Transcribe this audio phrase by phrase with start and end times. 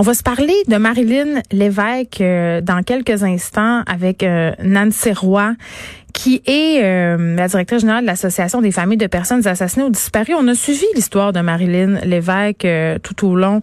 [0.00, 5.52] On va se parler de Marilyn Lévesque euh, dans quelques instants avec euh, Nancy Roy
[6.20, 10.34] qui est euh, la directrice générale de l'Association des familles de personnes assassinées ou disparues.
[10.34, 13.62] On a suivi l'histoire de Marilyn Lévesque euh, tout au long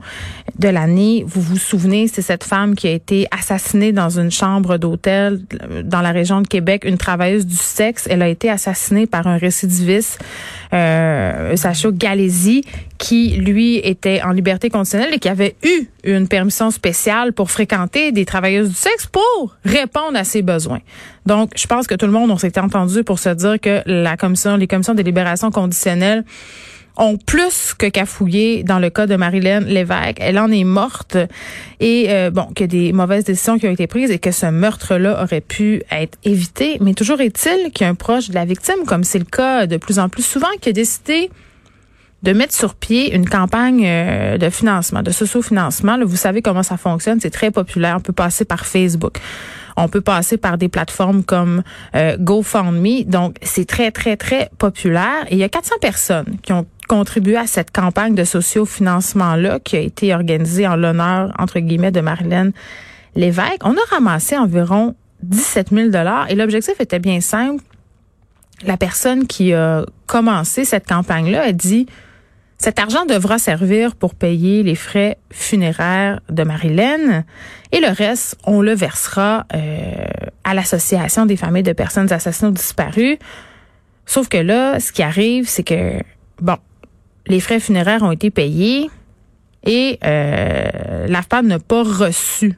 [0.58, 1.24] de l'année.
[1.28, 5.84] Vous vous souvenez, c'est cette femme qui a été assassinée dans une chambre d'hôtel euh,
[5.84, 8.08] dans la région de Québec, une travailleuse du sexe.
[8.10, 10.20] Elle a été assassinée par un récidiviste,
[10.74, 12.64] euh, Sacha Galési,
[12.98, 18.12] qui, lui, était en liberté conditionnelle et qui avait eu une permission spéciale pour fréquenter
[18.12, 20.80] des travailleuses du sexe pour répondre à ses besoins.
[21.28, 24.16] Donc, je pense que tout le monde, on s'était entendu pour se dire que la
[24.16, 26.24] commission, les commissions de libération conditionnelle
[26.96, 30.18] ont plus que cafouillé dans le cas de Marilyn Lévesque.
[30.20, 31.18] Elle en est morte
[31.82, 35.22] et euh, bon, que des mauvaises décisions qui ont été prises et que ce meurtre-là
[35.22, 36.78] aurait pu être évité.
[36.80, 39.68] Mais toujours est-il qu'il y a un proche de la victime, comme c'est le cas
[39.68, 41.30] de plus en plus souvent, qui a décidé
[42.24, 46.00] de mettre sur pied une campagne euh, de financement, de socio-financement.
[46.06, 47.98] Vous savez comment ça fonctionne, c'est très populaire.
[47.98, 49.20] On peut passer par Facebook.
[49.78, 51.62] On peut passer par des plateformes comme
[51.96, 53.04] euh, GoFundMe.
[53.06, 55.26] Donc, c'est très, très, très populaire.
[55.30, 59.76] Et il y a 400 personnes qui ont contribué à cette campagne de socio-financement-là qui
[59.76, 62.52] a été organisée en l'honneur, entre guillemets, de Marilyn
[63.16, 63.62] Lévesque.
[63.64, 65.90] On a ramassé environ 17 000
[66.30, 67.64] et l'objectif était bien simple.
[68.66, 71.86] La personne qui a commencé cette campagne-là a dit
[72.58, 77.24] cet argent devra servir pour payer les frais funéraires de Marilyn
[77.72, 80.06] et le reste, on le versera euh,
[80.44, 83.20] à l'Association des familles de personnes assassinées ou disparues.
[84.08, 86.02] Sauf que là, ce qui arrive, c'est que,
[86.42, 86.58] bon,
[87.28, 88.90] les frais funéraires ont été payés
[89.64, 92.58] et euh, l'AFPAD n'a pas reçu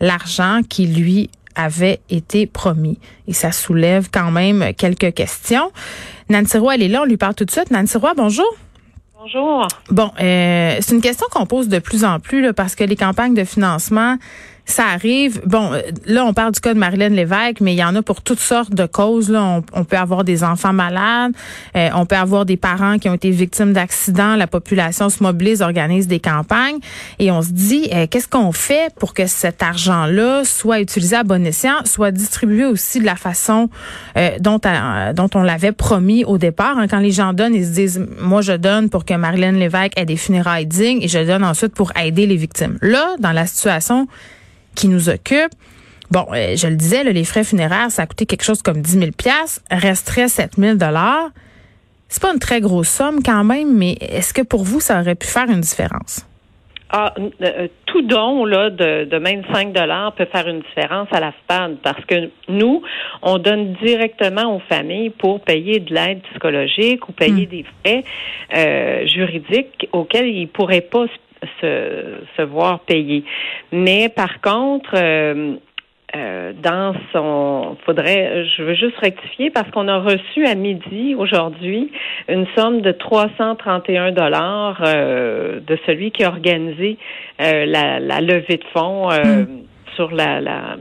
[0.00, 3.00] l'argent qui lui avait été promis.
[3.26, 5.72] Et ça soulève quand même quelques questions.
[6.28, 7.70] Nancy Roy, elle est là, on lui parle tout de suite.
[7.72, 8.46] Nancy Roy, bonjour.
[9.22, 9.68] Bonjour.
[9.90, 13.34] Bon, euh, c'est une question qu'on pose de plus en plus parce que les campagnes
[13.34, 14.16] de financement
[14.70, 15.40] ça arrive.
[15.44, 18.02] Bon, euh, là, on parle du cas de Marilyn Lévesque, mais il y en a
[18.02, 19.30] pour toutes sortes de causes.
[19.30, 19.60] Là.
[19.72, 21.32] On, peut avoir des enfants malades,
[21.76, 24.36] euh, on peut avoir des parents qui ont été victimes d'accidents.
[24.36, 26.78] La population se mobilise, organise des campagnes,
[27.18, 31.24] et on se dit, euh, qu'est-ce qu'on fait pour que cet argent-là soit utilisé à
[31.24, 33.68] bon escient, soit distribué aussi de la façon
[34.40, 34.60] dont,
[35.34, 36.78] on l'avait promis au départ.
[36.78, 36.86] Hein.
[36.88, 40.06] quand les gens donnent, ils se disent, moi, je donne pour que Marilyn Lévesque ait
[40.06, 42.78] des funérailles dignes, et je donne ensuite pour aider les victimes.
[42.80, 44.06] Là, dans la situation
[44.74, 45.52] qui nous occupe.
[46.10, 48.98] Bon, euh, je le disais, les frais funéraires, ça a coûté quelque chose comme 10
[48.98, 49.10] 000
[49.70, 50.76] resterait 7 000
[52.08, 55.14] C'est pas une très grosse somme quand même, mais est-ce que pour vous, ça aurait
[55.14, 56.26] pu faire une différence?
[56.92, 61.20] Ah, euh, tout don là de, de même 5 dollars peut faire une différence à
[61.20, 62.82] la FPAD parce que nous,
[63.22, 67.50] on donne directement aux familles pour payer de l'aide psychologique ou payer hmm.
[67.50, 68.04] des frais
[68.56, 71.12] euh, juridiques auxquels ils pourraient pas se,
[71.60, 73.24] se voir payer.
[73.72, 75.56] Mais par contre, euh,
[76.16, 81.92] euh, dans son faudrait je veux juste rectifier parce qu'on a reçu à midi aujourd'hui
[82.28, 86.98] une somme de 331 dollars euh, de celui qui a organisé
[87.38, 89.46] la, la, levée de fonds hmm.
[89.94, 90.76] sur la, la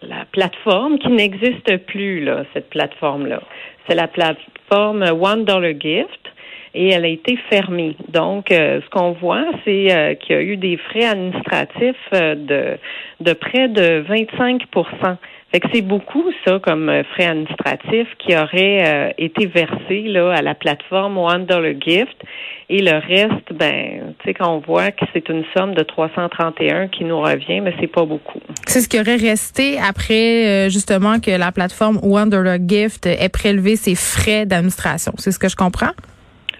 [0.00, 3.42] la plateforme qui n'existe plus là cette plateforme là
[3.86, 6.32] c'est la plateforme One Dollar Gift
[6.74, 7.96] et elle a été fermée.
[8.08, 12.34] Donc, euh, ce qu'on voit, c'est euh, qu'il y a eu des frais administratifs euh,
[12.34, 12.78] de,
[13.20, 15.16] de près de 25%
[15.50, 20.54] fait que c'est beaucoup ça comme frais administratifs qui auraient été versés là à la
[20.54, 22.22] plateforme One Dollar Gift
[22.68, 26.88] et le reste, ben, tu sais, quand on voit que c'est une somme de 331
[26.88, 28.40] qui nous revient, mais c'est pas beaucoup.
[28.66, 33.76] C'est ce qui aurait resté après justement que la plateforme One Dollar Gift ait prélevé
[33.76, 35.12] ses frais d'administration.
[35.16, 35.92] C'est ce que je comprends?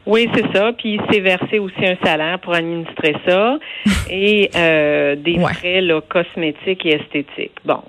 [0.08, 0.72] Oui, c'est ça.
[0.72, 3.58] Puis il s'est versé aussi un salaire pour administrer ça
[4.10, 7.58] et euh, des frais là, cosmétiques et esthétiques.
[7.64, 7.82] Bon.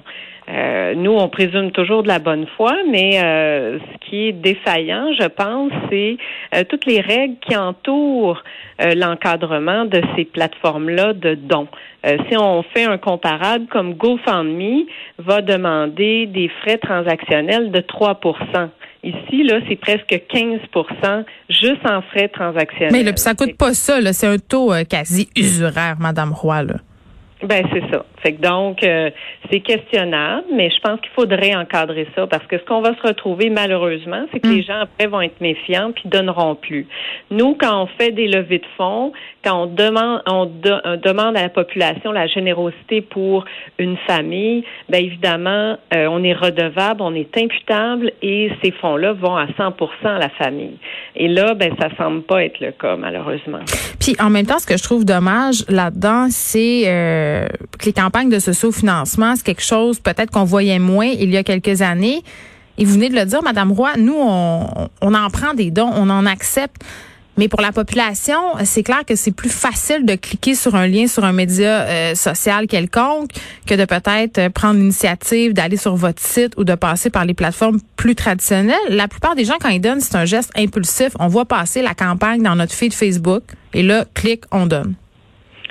[0.52, 5.14] Euh, nous, on présume toujours de la bonne foi, mais euh, ce qui est défaillant,
[5.14, 6.18] je pense, c'est
[6.66, 8.44] toutes les règles qui entourent
[8.80, 11.68] l'encadrement de ces plateformes-là de dons.
[12.04, 14.86] si on fait un comparable comme GoFundMe
[15.20, 18.20] va demander des frais transactionnels de 3
[19.04, 22.92] Ici, là, c'est presque 15% juste en frais transactionnels.
[22.92, 24.12] Mais là, ça coûte pas ça, là.
[24.12, 26.76] C'est un taux euh, quasi usuraire, Madame Roy, là.
[27.42, 28.06] Ben c'est ça.
[28.22, 29.12] Fait que donc euh,
[29.50, 33.02] c'est questionnable, mais je pense qu'il faudrait encadrer ça parce que ce qu'on va se
[33.08, 34.66] retrouver malheureusement, c'est que les mm.
[34.66, 36.86] gens après vont être méfiants puis donneront plus.
[37.32, 39.14] Nous, quand on fait des levées de fonds,
[39.46, 43.46] quand on demande on, demande à la population la générosité pour
[43.78, 49.38] une famille, ben évidemment euh, on est redevable, on est imputable et ces fonds-là vont
[49.38, 50.78] à 100% à la famille.
[51.16, 53.60] Et là, ben ça semble pas être le cas malheureusement.
[54.02, 57.29] Puis en même temps, ce que je trouve dommage là-dedans, c'est euh,
[57.78, 61.44] que les campagnes de socio-financement, c'est quelque chose peut-être qu'on voyait moins il y a
[61.44, 62.24] quelques années.
[62.78, 65.92] Et vous venez de le dire, Madame Roy, nous, on, on en prend des dons,
[65.94, 66.82] on en accepte.
[67.40, 71.08] Mais pour la population, c'est clair que c'est plus facile de cliquer sur un lien
[71.08, 73.30] sur un média euh, social quelconque
[73.66, 77.80] que de peut-être prendre l'initiative d'aller sur votre site ou de passer par les plateformes
[77.96, 78.76] plus traditionnelles.
[78.90, 81.12] La plupart des gens, quand ils donnent, c'est un geste impulsif.
[81.18, 83.44] On voit passer la campagne dans notre feed Facebook
[83.74, 84.96] et là, clic, on donne.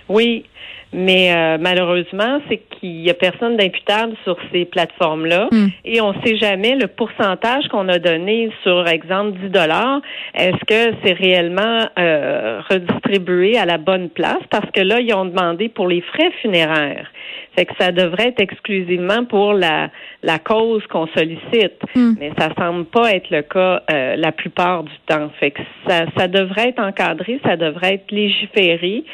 [0.08, 0.44] Oui,
[0.92, 5.66] mais euh, malheureusement, c'est qu'il y a personne d'imputable sur ces plateformes-là hmm.
[5.84, 10.00] et on ne sait jamais le pourcentage qu'on a donné sur exemple 10 dollars.
[10.34, 14.40] Est-ce que c'est réellement euh, redistribué à la bonne place?
[14.50, 17.10] Parce que là ils ont demandé pour les frais funéraires.
[17.54, 19.90] Fait que ça devrait être exclusivement pour la
[20.22, 22.14] la cause qu'on sollicite, hmm.
[22.18, 25.30] mais ça semble pas être le cas euh, la plupart du temps.
[25.38, 29.04] Fait que ça ça devrait être encadré, ça devrait être légiféré.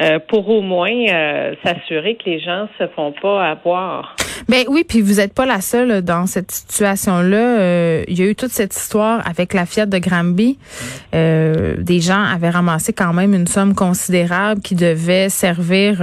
[0.00, 4.16] Euh, pour au moins euh, s'assurer que les gens se font pas avoir.
[4.48, 7.60] Ben oui, puis vous êtes pas la seule dans cette situation-là.
[7.60, 10.58] Euh, il y a eu toute cette histoire avec la Fiat de Granby.
[11.12, 15.98] des gens avaient ramassé quand même une somme considérable qui devait servir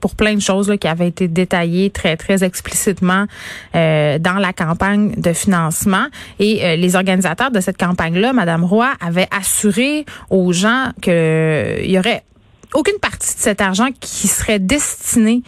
[0.00, 3.26] pour plein de choses là, qui avaient été détaillées très très explicitement
[3.74, 6.06] dans la campagne de financement.
[6.38, 12.22] Et les organisateurs de cette campagne-là, Madame Roy, avaient assuré aux gens qu'il y aurait
[12.74, 15.42] aucune partie de cet argent qui serait destiné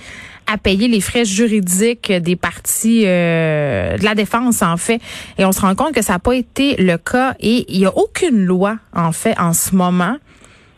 [0.47, 5.01] à payer les frais juridiques des parties euh, de la défense en fait
[5.39, 7.87] et on se rend compte que ça n'a pas été le cas et il y
[7.87, 10.17] a aucune loi en fait en ce moment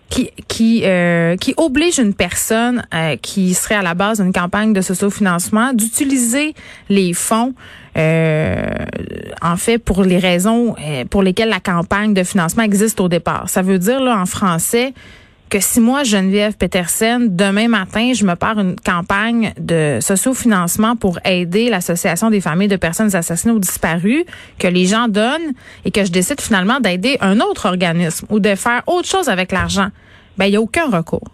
[0.08, 4.80] qui qui euh, oblige une personne euh, qui serait à la base d'une campagne de
[4.80, 6.54] socio-financement d'utiliser
[6.88, 7.54] les fonds
[7.96, 10.76] en fait pour les raisons
[11.08, 13.48] pour lesquelles la campagne de financement existe au départ.
[13.48, 14.92] Ça veut dire là en français
[15.48, 21.18] que si moi, Geneviève Petersen, demain matin, je me pars une campagne de socio-financement pour
[21.24, 24.24] aider l'Association des familles de personnes assassinées ou disparues,
[24.58, 25.52] que les gens donnent
[25.84, 29.52] et que je décide finalement d'aider un autre organisme ou de faire autre chose avec
[29.52, 29.88] l'argent,
[30.36, 31.28] ben il n'y a aucun recours.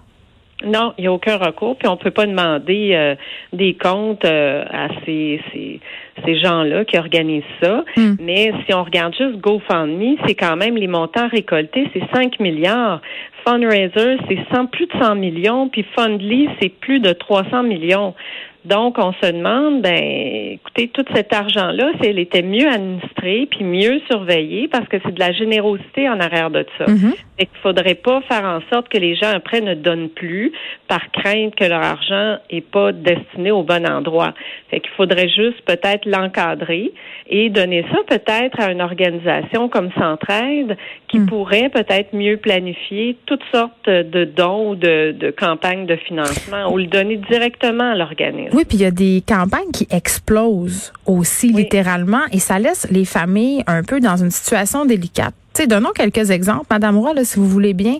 [0.65, 3.15] Non, il n'y a aucun recours, puis on ne peut pas demander euh,
[3.53, 5.81] des comptes euh, à ces, ces,
[6.25, 7.85] ces gens-là qui organisent ça.
[7.97, 8.15] Hmm.
[8.20, 13.00] Mais si on regarde juste GoFundMe, c'est quand même les montants récoltés, c'est 5 milliards.
[13.44, 18.15] Fundraiser, c'est 100, plus de 100 millions, puis Fundly, c'est plus de 300 millions.
[18.64, 23.64] Donc, on se demande, ben, écoutez, tout cet argent-là, si elle était mieux administrée puis
[23.64, 26.87] mieux surveillée, parce que c'est de la générosité en arrière de ça.
[26.87, 30.53] Mm Il ne faudrait pas faire en sorte que les gens après ne donnent plus
[30.87, 34.32] par crainte que leur argent est pas destiné au bon endroit.
[34.70, 36.93] Fait qu'il faudrait juste peut-être l'encadrer
[37.29, 40.76] et donner ça peut-être à une organisation comme Centraide
[41.08, 41.26] qui mm.
[41.26, 46.79] pourrait peut-être mieux planifier toutes sortes de dons ou de, de campagnes de financement ou
[46.79, 48.51] le donner directement à l'organisme.
[48.52, 53.05] Oui, puis il y a des campagnes qui explosent aussi littéralement et ça laisse les
[53.05, 55.34] familles un peu dans une situation délicate.
[55.55, 57.96] Tu sais, donnons quelques exemples, Madame Roy, là, si vous voulez bien.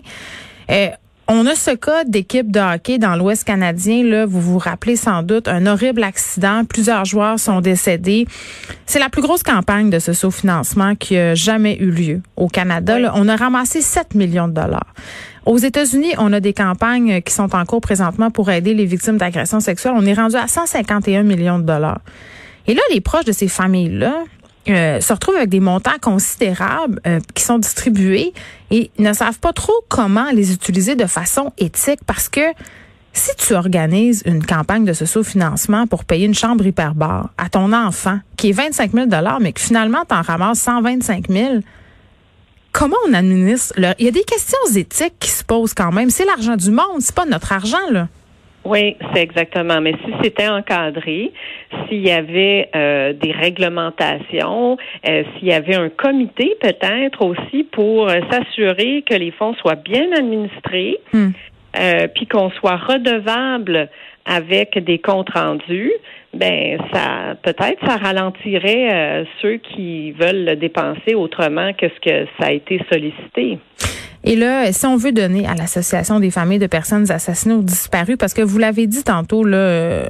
[0.69, 0.89] Euh,
[1.27, 4.03] on a ce cas d'équipe de hockey dans l'Ouest canadien.
[4.03, 6.65] Là, vous vous rappelez sans doute un horrible accident.
[6.65, 8.27] Plusieurs joueurs sont décédés.
[8.85, 12.97] C'est la plus grosse campagne de ce sous-financement qui a jamais eu lieu au Canada.
[13.15, 14.93] on a ramassé 7 millions de dollars.
[15.45, 19.17] Aux États-Unis, on a des campagnes qui sont en cours présentement pour aider les victimes
[19.17, 19.93] d'agressions sexuelles.
[19.95, 21.99] On est rendu à 151 millions de dollars.
[22.65, 24.23] Et là, les proches de ces familles-là
[24.69, 28.33] euh, se retrouvent avec des montants considérables euh, qui sont distribués
[28.71, 32.53] et ne savent pas trop comment les utiliser de façon éthique parce que
[33.11, 38.19] si tu organises une campagne de socio-financement pour payer une chambre hyperbare à ton enfant
[38.37, 39.07] qui est 25 000
[39.41, 41.55] mais que finalement tu en ramasses 125 000
[42.73, 43.93] comment on administre le...
[43.99, 46.09] Il y a des questions éthiques qui se posent quand même.
[46.09, 48.07] C'est l'argent du monde, c'est pas notre argent, là.
[48.65, 49.81] Oui, c'est exactement.
[49.81, 51.33] Mais si c'était encadré,
[51.87, 54.77] s'il y avait euh, des réglementations,
[55.07, 59.75] euh, s'il y avait un comité peut-être aussi pour euh, s'assurer que les fonds soient
[59.75, 61.31] bien administrés, hmm.
[62.15, 63.89] puis qu'on soit redevable
[64.25, 65.91] avec des comptes rendus,
[66.33, 72.25] ben ça peut-être ça ralentirait euh, ceux qui veulent le dépenser autrement que ce que
[72.39, 73.59] ça a été sollicité.
[74.23, 78.15] Et là, si on veut donner à l'Association des familles de personnes assassinées ou disparues,
[78.15, 80.05] parce que vous l'avez dit tantôt, là, euh,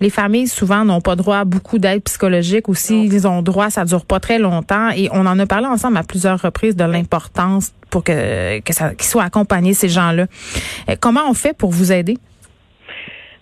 [0.00, 3.86] les familles souvent n'ont pas droit à beaucoup d'aide psychologique ou s'ils ont droit, ça
[3.86, 4.90] dure pas très longtemps.
[4.90, 8.90] Et on en a parlé ensemble à plusieurs reprises de l'importance pour que, que ça,
[8.90, 10.26] qu'ils soient accompagnés, ces gens-là.
[10.90, 12.18] Euh, comment on fait pour vous aider?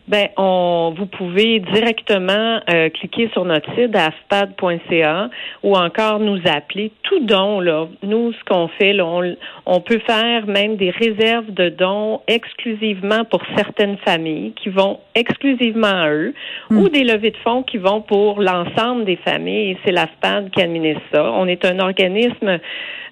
[0.06, 5.30] Ben, on, vous pouvez directement euh, cliquer sur notre site afpad.ca
[5.62, 6.92] ou encore nous appeler.
[7.04, 9.34] Tout don, là, nous, ce qu'on fait, là, on,
[9.64, 15.86] on, peut faire même des réserves de dons exclusivement pour certaines familles qui vont exclusivement
[15.86, 16.34] à eux
[16.68, 16.78] hmm.
[16.78, 19.70] ou des levées de fonds qui vont pour l'ensemble des familles.
[19.70, 21.32] Et c'est l'AFPAD qui administre ça.
[21.32, 22.58] On est un organisme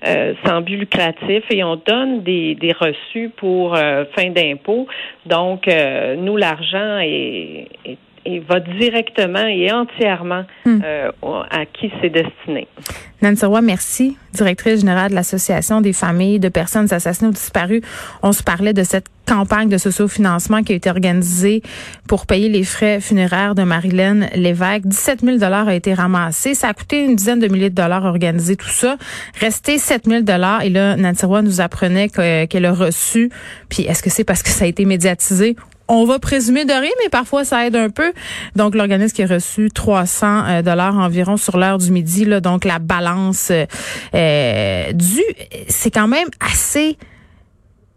[0.04, 4.88] euh, sans but lucratif et on donne des, des reçus pour euh, fin d'impôt.
[5.26, 7.69] Donc, euh, nous, l'argent est,
[8.25, 10.81] est, va directement et entièrement hmm.
[11.23, 12.69] à qui c'est destiné.
[13.23, 17.81] Nancy Roy, merci, directrice générale de l'Association des familles de personnes assassinées ou disparues.
[18.23, 21.62] On se parlait de cette campagne de socio-financement qui a été organisée
[22.09, 24.87] pour payer les frais funéraires de Marilyn Lévesque.
[24.87, 26.55] 17 000 dollars a été ramassé.
[26.55, 28.97] Ça a coûté une dizaine de milliers de dollars à organiser tout ça.
[29.41, 30.62] Resté 7 000 dollars.
[30.62, 33.31] Et là, Nancy Roy nous apprenait qu'elle a reçu.
[33.69, 35.57] Puis est-ce que c'est parce que ça a été médiatisé?
[35.89, 38.12] On va présumer de rien, mais parfois ça aide un peu.
[38.57, 42.79] Donc l'organisme qui a reçu 300 euh, dollars environ sur l'heure du midi, donc la
[42.79, 43.67] balance euh,
[44.15, 45.23] euh, du,
[45.69, 46.97] c'est quand même assez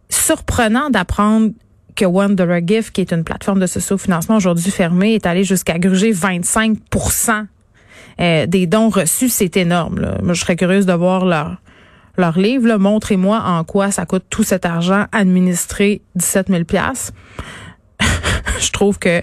[0.09, 1.51] surprenant d'apprendre
[1.95, 6.11] que Wonder Gift, qui est une plateforme de socio-financement aujourd'hui fermée, est allé jusqu'à gruger
[6.11, 7.45] 25%
[8.47, 9.29] des dons reçus.
[9.29, 9.99] C'est énorme.
[9.99, 10.17] Là.
[10.21, 11.57] Moi, je serais curieuse de voir leur
[12.17, 12.77] leur livre.
[12.77, 16.63] Montrez-moi en quoi ça coûte tout cet argent administré 17 000
[18.59, 19.21] je trouve que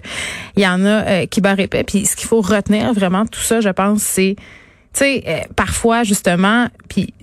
[0.57, 1.85] il y en a euh, qui barrent épais.
[1.85, 4.45] Puis ce qu'il faut retenir vraiment tout ça, je pense, c'est, tu
[4.93, 7.15] sais, euh, parfois justement, puis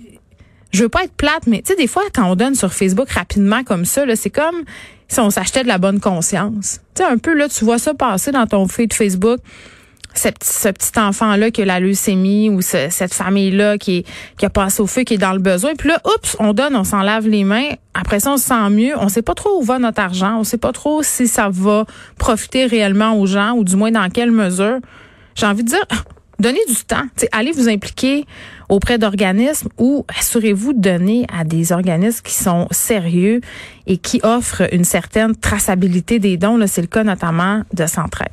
[0.72, 3.10] je veux pas être plate, mais tu sais, des fois quand on donne sur Facebook
[3.10, 4.64] rapidement comme ça, là, c'est comme
[5.08, 6.80] si on s'achetait de la bonne conscience.
[6.94, 9.40] Tu sais, un peu là, tu vois ça passer dans ton feed Facebook
[10.14, 14.04] ce petit enfant-là qui a la leucémie ou cette famille-là qui,
[14.38, 15.74] qui a passé au feu, qui est dans le besoin.
[15.74, 17.70] Puis là, oups, on donne, on s'en lave les mains.
[17.94, 18.92] Après ça, on se sent mieux.
[18.98, 20.38] On sait pas trop où va notre argent.
[20.38, 21.86] On sait pas trop si ça va
[22.18, 24.78] profiter réellement aux gens ou du moins dans quelle mesure.
[25.34, 25.86] J'ai envie de dire,
[26.38, 27.04] donnez du temps.
[27.32, 28.24] allez vous impliquer
[28.68, 33.40] auprès d'organismes ou assurez-vous de donner à des organismes qui sont sérieux
[33.86, 36.58] et qui offrent une certaine traçabilité des dons.
[36.66, 38.30] C'est le cas notamment de Centraide.